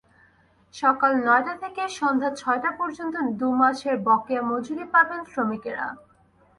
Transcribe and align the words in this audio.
সকাল 0.73 1.11
নয়টা 1.25 1.53
থেকে 1.63 1.83
সন্ধ্যা 1.97 2.29
ছয়টা 2.35 2.71
পর্যন্ত 2.79 3.15
দুই 3.39 3.53
মাসের 3.61 3.95
বকেয়া 4.07 4.41
মজুরি 4.49 4.85
পাবেন 4.93 5.21
শ্রমিকেরা। 5.31 5.87